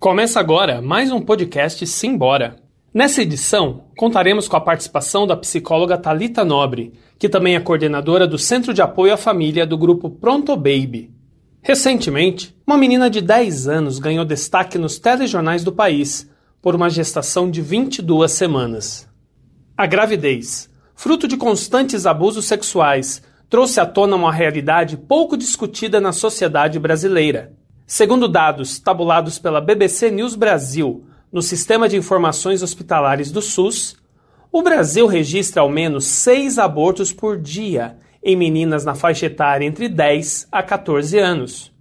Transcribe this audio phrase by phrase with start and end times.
[0.00, 2.54] Começa agora mais um podcast Simbora.
[2.94, 8.38] Nessa edição, contaremos com a participação da psicóloga Talita Nobre, que também é coordenadora do
[8.38, 11.10] Centro de Apoio à Família do grupo Pronto Baby.
[11.60, 16.30] Recentemente, uma menina de 10 anos ganhou destaque nos telejornais do país
[16.62, 19.08] por uma gestação de 22 semanas.
[19.76, 23.20] A gravidez, fruto de constantes abusos sexuais,
[23.50, 27.57] trouxe à tona uma realidade pouco discutida na sociedade brasileira
[27.90, 33.96] Segundo dados tabulados pela BBC News Brasil no Sistema de Informações Hospitalares do SUS,
[34.52, 39.88] o Brasil registra ao menos seis abortos por dia em meninas na faixa etária entre
[39.88, 41.72] 10 a 14 anos.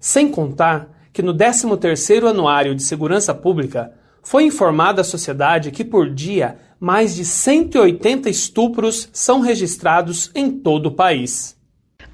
[0.00, 3.92] Sem contar que no 13º Anuário de Segurança Pública
[4.24, 10.86] foi informada à sociedade que por dia mais de 180 estupros são registrados em todo
[10.86, 11.56] o país.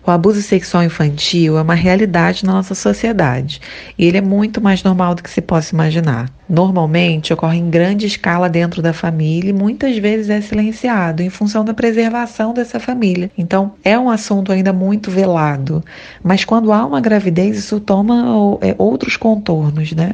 [0.07, 3.61] O abuso sexual infantil é uma realidade na nossa sociedade
[3.99, 6.31] e ele é muito mais normal do que se possa imaginar.
[6.49, 11.65] Normalmente ocorre em grande escala dentro da família e muitas vezes é silenciado em função
[11.65, 13.33] da preservação dessa família.
[13.37, 15.85] Então é um assunto ainda muito velado,
[16.23, 20.13] mas quando há uma gravidez isso toma é, outros contornos, né?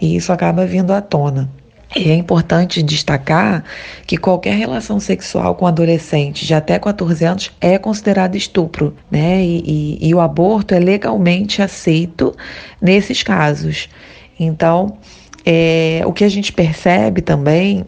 [0.00, 1.48] E isso acaba vindo à tona.
[1.96, 3.64] E é importante destacar
[4.06, 9.42] que qualquer relação sexual com adolescente de até 14 anos é considerado estupro, né?
[9.42, 12.34] E, e, e o aborto é legalmente aceito
[12.80, 13.88] nesses casos.
[14.38, 14.98] Então,
[15.44, 17.84] é, o que a gente percebe também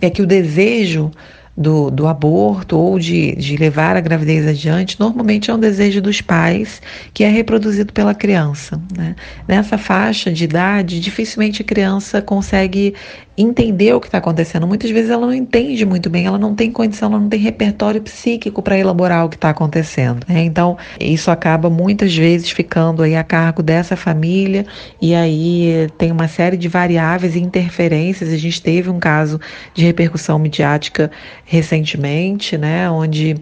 [0.00, 1.10] é que o desejo
[1.56, 6.20] do, do aborto ou de, de levar a gravidez adiante, normalmente é um desejo dos
[6.20, 6.82] pais
[7.14, 8.80] que é reproduzido pela criança.
[8.96, 9.16] Né?
[9.48, 12.94] Nessa faixa de idade, dificilmente a criança consegue
[13.38, 14.66] entender o que está acontecendo.
[14.66, 18.00] Muitas vezes ela não entende muito bem, ela não tem condição, ela não tem repertório
[18.00, 20.24] psíquico para elaborar o que está acontecendo.
[20.26, 20.42] Né?
[20.44, 24.64] Então, isso acaba muitas vezes ficando aí a cargo dessa família
[25.00, 28.32] e aí tem uma série de variáveis e interferências.
[28.32, 29.38] A gente teve um caso
[29.74, 31.10] de repercussão midiática
[31.46, 33.36] recentemente, né, onde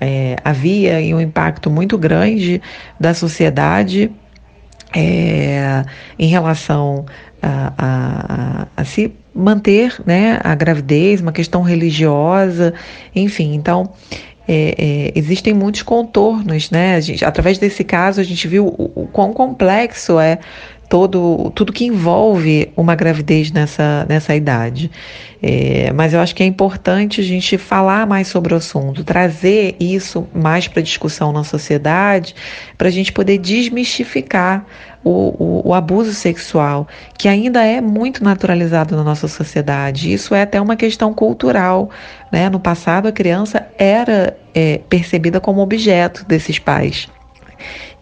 [0.00, 2.60] é, havia um impacto muito grande
[3.00, 4.12] da sociedade
[4.94, 5.84] é,
[6.18, 7.06] em relação
[7.40, 12.74] a, a, a, se manter né, a gravidez, uma questão religiosa,
[13.14, 13.90] enfim, então
[14.46, 17.00] é, é, existem muitos contornos, né?
[17.00, 20.38] Gente, através desse caso a gente viu o, o quão complexo é
[20.92, 24.90] todo tudo que envolve uma gravidez nessa, nessa idade.
[25.42, 29.74] É, mas eu acho que é importante a gente falar mais sobre o assunto, trazer
[29.80, 32.34] isso mais para discussão na sociedade,
[32.76, 34.66] para a gente poder desmistificar
[35.02, 36.86] o, o, o, abuso sexual,
[37.16, 40.12] que ainda é muito naturalizado na nossa sociedade.
[40.12, 41.88] Isso é até uma questão cultural.
[42.30, 42.50] Né?
[42.50, 47.08] No passado, a criança era é, percebida como objeto desses pais.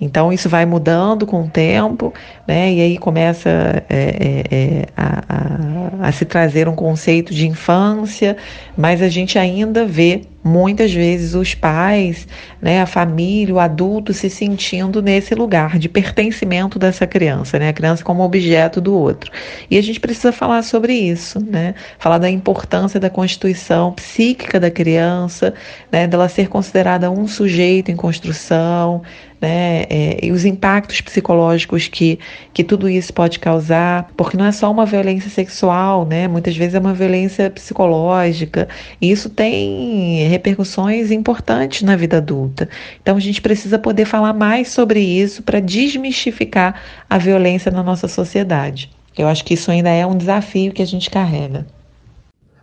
[0.01, 2.13] Então isso vai mudando com o tempo,
[2.47, 2.73] né?
[2.73, 8.37] E aí começa é, é, é, a, a, a se trazer um conceito de infância,
[8.77, 12.27] mas a gente ainda vê muitas vezes os pais,
[12.61, 17.73] né, a família, o adulto se sentindo nesse lugar de pertencimento dessa criança, né, a
[17.73, 19.31] criança como objeto do outro.
[19.71, 24.71] E a gente precisa falar sobre isso, né, falar da importância da constituição psíquica da
[24.71, 25.53] criança,
[25.93, 29.03] né, dela ser considerada um sujeito em construção,
[29.41, 32.19] né, é, e os impactos psicológicos que,
[32.53, 36.75] que tudo isso pode causar, porque não é só uma violência sexual, né, muitas vezes
[36.75, 38.69] é uma violência psicológica,
[39.01, 42.69] e isso tem repercussões importantes na vida adulta.
[43.01, 48.09] Então a gente precisa poder falar mais sobre isso para desmistificar a violência na nossa
[48.09, 48.91] sociedade.
[49.17, 51.67] Eu acho que isso ainda é um desafio que a gente carrega.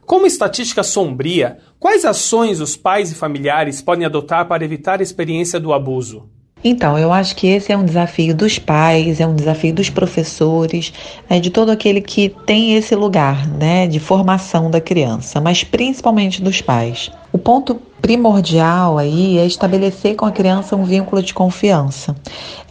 [0.06, 5.60] Como estatística sombria, quais ações os pais e familiares podem adotar para evitar a experiência
[5.60, 6.30] do abuso?
[6.64, 10.92] Então, eu acho que esse é um desafio dos pais, é um desafio dos professores,
[11.30, 16.42] né, de todo aquele que tem esse lugar né, de formação da criança, mas principalmente
[16.42, 17.12] dos pais.
[17.32, 22.16] O ponto primordial aí é estabelecer com a criança um vínculo de confiança.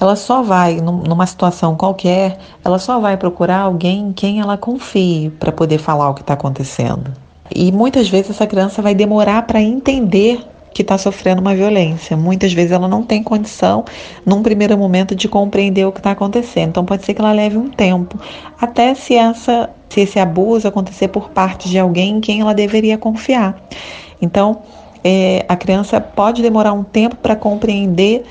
[0.01, 5.31] Ela só vai, numa situação qualquer, ela só vai procurar alguém em quem ela confie
[5.39, 7.13] para poder falar o que está acontecendo.
[7.55, 10.45] E muitas vezes essa criança vai demorar para entender
[10.77, 12.19] que está sofrendo uma violência.
[12.19, 13.83] Muitas vezes ela não tem condição,
[14.27, 16.69] num primeiro momento, de compreender o que está acontecendo.
[16.69, 18.21] Então pode ser que ela leve um tempo,
[18.61, 22.99] até se, essa, se esse abuso acontecer por parte de alguém em quem ela deveria
[22.99, 23.59] confiar.
[24.21, 24.59] Então,
[25.03, 28.27] é, a criança pode demorar um tempo para compreender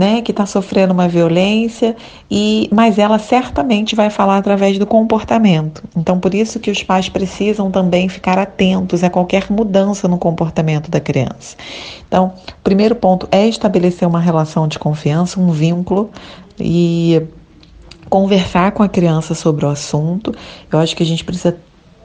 [0.00, 1.94] né, que está sofrendo uma violência,
[2.30, 5.82] e mas ela certamente vai falar através do comportamento.
[5.94, 10.90] Então, por isso que os pais precisam também ficar atentos a qualquer mudança no comportamento
[10.90, 11.54] da criança.
[12.08, 16.10] Então, o primeiro ponto é estabelecer uma relação de confiança, um vínculo,
[16.58, 17.20] e
[18.08, 20.34] conversar com a criança sobre o assunto.
[20.72, 21.54] Eu acho que a gente precisa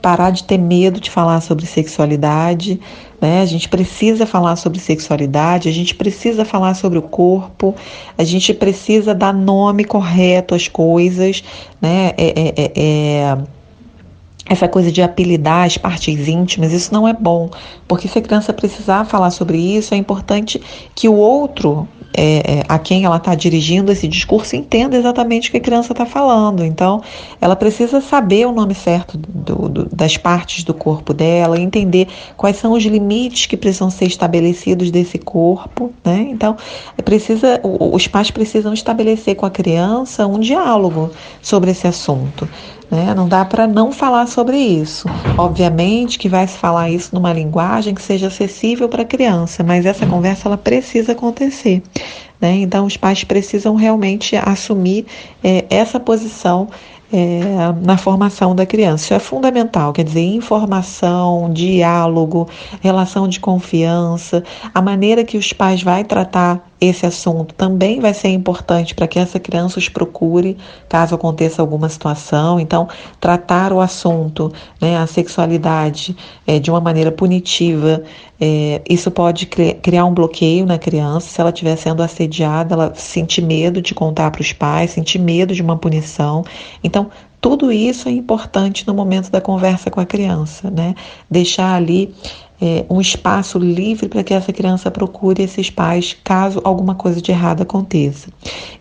[0.01, 2.79] parar de ter medo de falar sobre sexualidade,
[3.19, 3.41] né?
[3.41, 7.75] A gente precisa falar sobre sexualidade, a gente precisa falar sobre o corpo,
[8.17, 11.43] a gente precisa dar nome correto às coisas,
[11.81, 12.13] né?
[12.17, 13.37] É, é, é, é
[14.47, 17.49] essa coisa de apelidar as partes íntimas, isso não é bom,
[17.87, 20.61] porque se a criança precisar falar sobre isso, é importante
[20.93, 25.51] que o outro, é, é, a quem ela está dirigindo esse discurso, entenda exatamente o
[25.51, 26.63] que a criança está falando.
[26.63, 27.01] Então,
[27.41, 32.07] ela precisa saber o nome certo do, do, das partes do corpo dela, entender
[32.37, 36.27] quais são os limites que precisam ser estabelecidos desse corpo, né?
[36.29, 36.55] Então,
[36.97, 41.09] é precisa, os pais precisam estabelecer com a criança um diálogo
[41.41, 42.47] sobre esse assunto.
[42.89, 43.13] Né?
[43.15, 45.07] Não dá para não falar sobre isso.
[45.37, 49.85] Obviamente que vai se falar isso numa linguagem que seja acessível para a criança, mas
[49.85, 51.81] essa conversa ela precisa acontecer.
[52.39, 52.57] Né?
[52.57, 55.05] Então, os pais precisam realmente assumir
[55.43, 56.67] é, essa posição
[57.11, 59.05] é, na formação da criança.
[59.05, 62.47] Isso é fundamental, quer dizer, informação, diálogo,
[62.81, 64.43] relação de confiança,
[64.73, 69.17] a maneira que os pais vão tratar esse assunto também vai ser importante para que
[69.17, 70.57] essa criança os procure
[70.89, 72.59] caso aconteça alguma situação.
[72.59, 72.87] Então,
[73.19, 74.51] tratar o assunto,
[74.81, 76.15] né, a sexualidade,
[76.45, 78.03] é, de uma maneira punitiva,
[78.39, 81.29] é, isso pode criar um bloqueio na criança.
[81.29, 85.53] Se ela estiver sendo assediada, ela sentir medo de contar para os pais, sentir medo
[85.53, 86.43] de uma punição.
[86.83, 87.09] Então,
[87.45, 90.95] tudo isso é importante no momento da conversa com a criança, né?
[91.29, 92.11] Deixar ali
[92.59, 97.29] é, um espaço livre para que essa criança procure esses pais caso alguma coisa de
[97.29, 98.29] errado aconteça.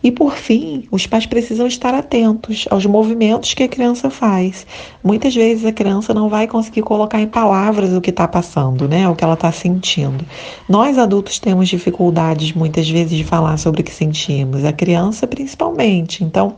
[0.03, 4.65] E por fim, os pais precisam estar atentos aos movimentos que a criança faz.
[5.03, 9.07] Muitas vezes a criança não vai conseguir colocar em palavras o que está passando, né?
[9.07, 10.25] O que ela está sentindo.
[10.67, 16.23] Nós adultos temos dificuldades muitas vezes de falar sobre o que sentimos, a criança principalmente.
[16.23, 16.55] Então,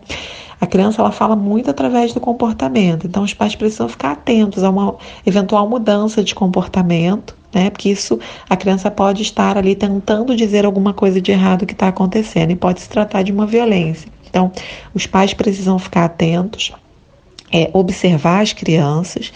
[0.60, 4.70] a criança ela fala muito através do comportamento, então os pais precisam ficar atentos a
[4.70, 4.96] uma
[5.26, 7.70] eventual mudança de comportamento, né?
[7.70, 8.20] Porque isso
[8.50, 12.56] a criança pode estar ali tentando dizer alguma coisa de errado que está acontecendo e
[12.56, 14.10] pode se tratar de uma violência.
[14.30, 14.52] Então,
[14.94, 16.74] os pais precisam ficar atentos
[17.52, 19.32] é observar as crianças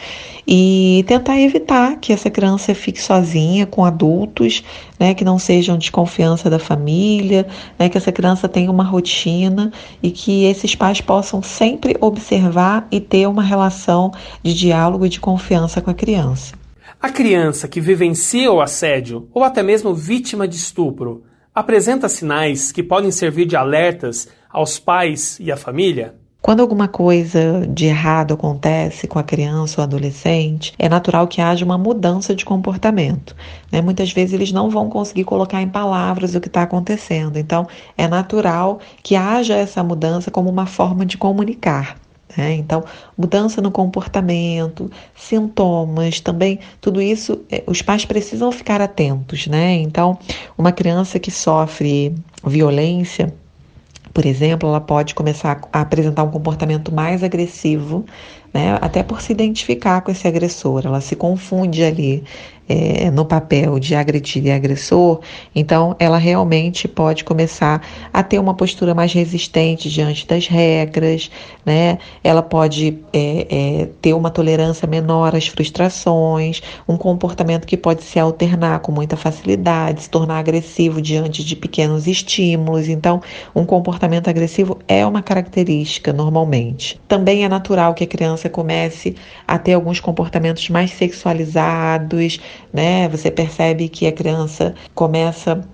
[0.48, 4.64] e tentar evitar que essa criança fique sozinha com adultos,
[5.00, 7.48] né, que não sejam de confiança da família,
[7.78, 9.72] né, que essa criança tenha uma rotina
[10.02, 14.12] e que esses pais possam sempre observar e ter uma relação
[14.44, 16.54] de diálogo e de confiança com a criança.
[17.02, 21.24] A criança que vivencia o assédio ou até mesmo vítima de estupro
[21.54, 26.21] apresenta sinais que podem servir de alertas aos pais e à família?
[26.42, 31.64] Quando alguma coisa de errado acontece com a criança ou adolescente, é natural que haja
[31.64, 33.36] uma mudança de comportamento.
[33.72, 33.80] Né?
[33.80, 37.38] Muitas vezes eles não vão conseguir colocar em palavras o que está acontecendo.
[37.38, 41.96] Então, é natural que haja essa mudança como uma forma de comunicar.
[42.36, 42.56] Né?
[42.56, 42.84] Então,
[43.16, 49.46] mudança no comportamento, sintomas, também tudo isso, é, os pais precisam ficar atentos.
[49.46, 49.74] Né?
[49.76, 50.18] Então,
[50.58, 53.32] uma criança que sofre violência
[54.14, 58.06] por exemplo, ela pode começar a apresentar um comportamento mais agressivo,
[58.54, 58.78] né?
[58.82, 60.82] até por se identificar com esse agressor.
[60.86, 62.24] Ela se confunde ali
[62.72, 65.20] é, no papel de agredir e agressor,
[65.54, 67.82] então ela realmente pode começar
[68.14, 71.30] a ter uma postura mais resistente diante das regras,
[71.66, 71.98] né?
[72.24, 78.18] Ela pode é, é, ter uma tolerância menor às frustrações, um comportamento que pode se
[78.20, 82.88] alternar com muita facilidade, se tornar agressivo diante de pequenos estímulos.
[82.88, 83.22] Então,
[83.54, 87.00] um comportamento agressivo é uma característica normalmente.
[87.08, 89.16] Também é natural que a criança comece
[89.48, 92.40] a ter alguns comportamentos mais sexualizados,
[92.74, 93.08] né?
[93.10, 95.68] Você percebe que a criança começa,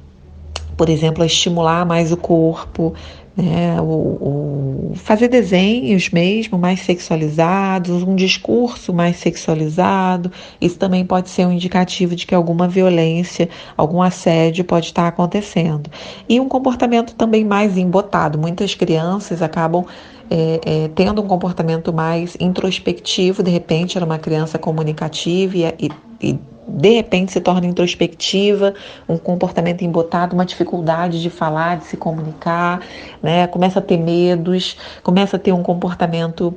[0.75, 2.93] por exemplo, a estimular mais o corpo,
[3.37, 3.79] né?
[3.79, 10.31] O, fazer desenhos mesmo mais sexualizados, um discurso mais sexualizado.
[10.59, 15.89] Isso também pode ser um indicativo de que alguma violência, algum assédio pode estar acontecendo.
[16.27, 18.39] E um comportamento também mais embotado.
[18.39, 19.85] Muitas crianças acabam
[20.29, 25.89] é, é, tendo um comportamento mais introspectivo, de repente era uma criança comunicativa e, e,
[26.21, 28.73] e de repente se torna introspectiva,
[29.07, 32.81] um comportamento embotado, uma dificuldade de falar, de se comunicar,
[33.21, 33.47] né?
[33.47, 36.53] começa a ter medos, começa a ter um comportamento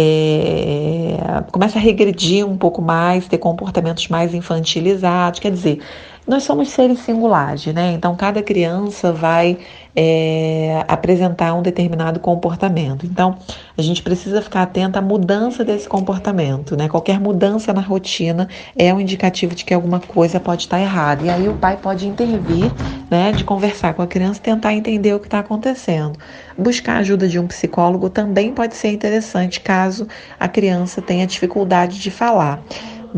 [0.00, 1.16] é,
[1.50, 5.40] começa a regredir um pouco mais, ter comportamentos mais infantilizados.
[5.40, 5.80] Quer dizer,
[6.28, 7.92] nós somos seres singulares, né?
[7.92, 9.56] Então cada criança vai
[10.00, 13.04] é, apresentar um determinado comportamento.
[13.04, 13.36] Então,
[13.76, 16.88] a gente precisa ficar atento à mudança desse comportamento, né?
[16.88, 21.24] Qualquer mudança na rotina é um indicativo de que alguma coisa pode estar errada.
[21.24, 22.70] E aí o pai pode intervir,
[23.10, 23.32] né?
[23.32, 26.16] De conversar com a criança, tentar entender o que está acontecendo.
[26.56, 30.06] Buscar a ajuda de um psicólogo também pode ser interessante caso
[30.38, 32.62] a criança tenha dificuldade de falar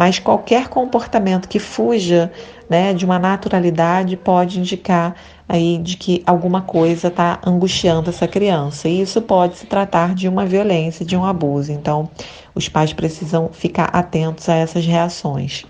[0.00, 2.32] mas qualquer comportamento que fuja
[2.70, 5.14] né, de uma naturalidade pode indicar
[5.46, 8.88] aí de que alguma coisa está angustiando essa criança.
[8.88, 11.70] E isso pode se tratar de uma violência, de um abuso.
[11.70, 12.08] Então,
[12.54, 15.66] os pais precisam ficar atentos a essas reações.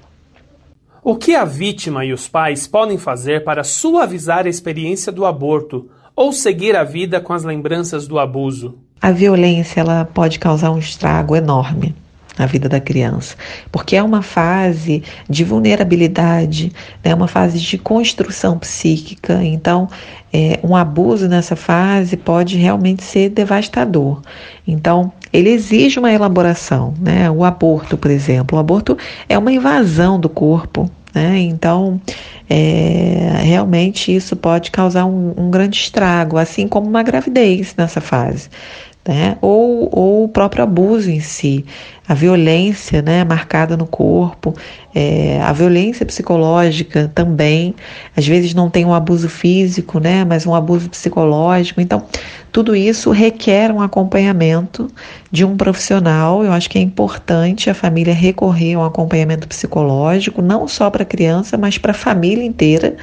[1.02, 5.90] O que a vítima e os pais podem fazer para suavizar a experiência do aborto
[6.14, 8.78] ou seguir a vida com as lembranças do abuso?
[9.00, 11.96] A violência ela pode causar um estrago enorme
[12.38, 13.37] na vida da criança,
[13.70, 16.72] porque é uma fase de vulnerabilidade,
[17.02, 19.42] é né, uma fase de construção psíquica.
[19.42, 19.88] Então,
[20.32, 24.22] é, um abuso nessa fase pode realmente ser devastador.
[24.66, 27.30] Então, ele exige uma elaboração, né?
[27.30, 28.96] O aborto, por exemplo, o aborto
[29.28, 31.38] é uma invasão do corpo, né?
[31.40, 32.00] Então,
[32.49, 38.49] é, realmente isso pode causar um, um grande estrago, assim como uma gravidez nessa fase
[39.06, 39.37] né?
[39.40, 41.64] ou, ou o próprio abuso em si,
[42.11, 44.52] a violência né, marcada no corpo,
[44.93, 47.73] é, a violência psicológica também,
[48.17, 51.81] às vezes não tem um abuso físico, né, mas um abuso psicológico.
[51.81, 52.05] Então,
[52.52, 54.90] tudo isso requer um acompanhamento
[55.31, 56.43] de um profissional.
[56.43, 61.05] Eu acho que é importante a família recorrer a um acompanhamento psicológico, não só para
[61.05, 62.97] a criança, mas para a família inteira,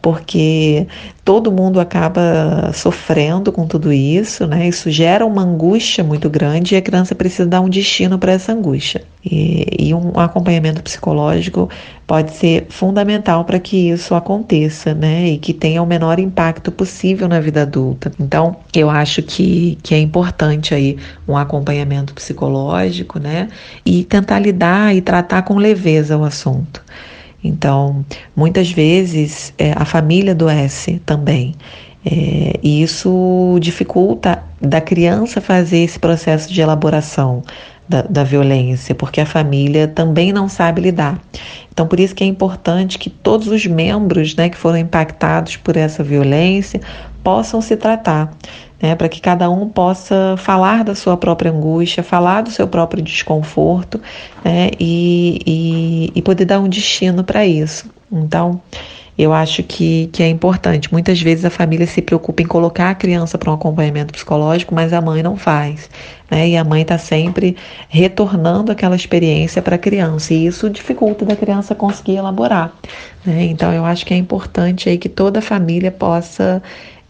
[0.00, 0.86] porque
[1.22, 4.68] todo mundo acaba sofrendo com tudo isso, né?
[4.68, 8.53] Isso gera uma angústia muito grande e a criança precisa dar um destino para essa
[8.54, 9.02] angústia.
[9.24, 11.70] E, e, um acompanhamento psicológico
[12.06, 15.28] pode ser fundamental para que isso aconteça, né?
[15.28, 18.12] E que tenha o menor impacto possível na vida adulta.
[18.20, 23.48] Então, eu acho que, que é importante aí um acompanhamento psicológico, né?
[23.84, 26.82] E tentar lidar e tratar com leveza o assunto.
[27.42, 28.04] Então,
[28.36, 31.54] muitas vezes é, a família adoece também.
[32.06, 37.42] É, e isso dificulta da criança fazer esse processo de elaboração
[37.88, 41.20] da, da, violência, porque a família também não sabe lidar.
[41.72, 45.76] Então, por isso que é importante que todos os membros né, que foram impactados por
[45.76, 46.80] essa violência
[47.22, 48.32] possam se tratar
[48.84, 53.02] né, para que cada um possa falar da sua própria angústia, falar do seu próprio
[53.02, 53.98] desconforto
[54.44, 57.90] né, e, e, e poder dar um destino para isso.
[58.12, 58.60] Então,
[59.16, 60.92] eu acho que, que é importante.
[60.92, 64.92] Muitas vezes a família se preocupa em colocar a criança para um acompanhamento psicológico, mas
[64.92, 65.88] a mãe não faz.
[66.30, 66.48] Né?
[66.48, 67.56] E a mãe está sempre
[67.88, 70.34] retornando aquela experiência para a criança.
[70.34, 72.72] E isso dificulta da criança conseguir elaborar.
[73.24, 73.44] Né?
[73.44, 76.62] Então eu acho que é importante aí que toda a família possa.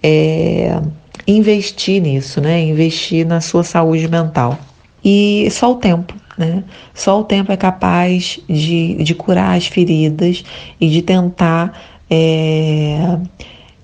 [0.03, 0.79] É,
[1.27, 2.61] investir nisso, né?
[2.61, 4.59] Investir na sua saúde mental.
[5.05, 6.65] E só o tempo, né?
[6.95, 10.45] Só o tempo é capaz de, de curar as feridas
[10.81, 13.19] e de tentar é,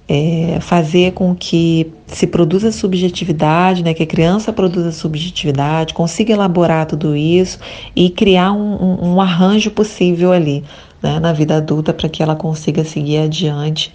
[0.09, 3.95] é, fazer com que se produza subjetividade, né?
[3.95, 7.59] Que a criança produza subjetividade, consiga elaborar tudo isso
[7.95, 10.65] e criar um, um, arranjo possível ali.
[11.03, 13.91] Né, na vida adulta para que ela consiga seguir adiante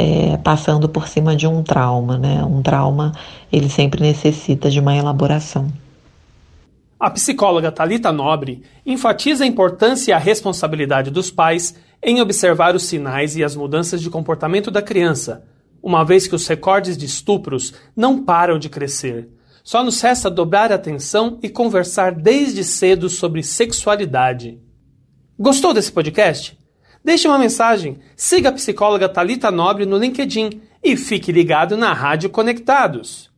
[0.00, 2.42] é, passando por cima de um trauma, né?
[2.44, 3.12] Um trauma
[3.52, 5.68] ele sempre necessita de uma elaboração.
[6.98, 12.84] A psicóloga Talita Nobre enfatiza a importância e a responsabilidade dos pais em observar os
[12.84, 15.44] sinais e as mudanças de comportamento da criança,
[15.82, 19.28] uma vez que os recordes de estupros não param de crescer.
[19.62, 24.58] Só nos resta dobrar a atenção e conversar desde cedo sobre sexualidade.
[25.38, 26.58] Gostou desse podcast?
[27.04, 32.30] Deixe uma mensagem, siga a psicóloga Talita Nobre no LinkedIn e fique ligado na Rádio
[32.30, 33.30] Conectados.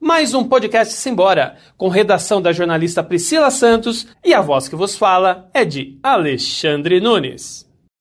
[0.00, 4.96] Mais um podcast Simbora, com redação da jornalista Priscila Santos e a voz que vos
[4.96, 7.65] fala é de Alexandre Nunes.